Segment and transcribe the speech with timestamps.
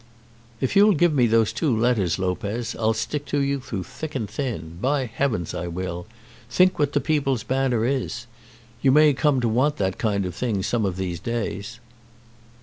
[0.59, 4.27] "If you'll give me those two letters, Lopez, I'll stick to you through thick and
[4.27, 4.79] thin.
[4.81, 6.07] By heavens I will!
[6.49, 8.25] Think what the 'People's Banner' is.
[8.81, 11.79] You may come to want that kind of thing some of these days."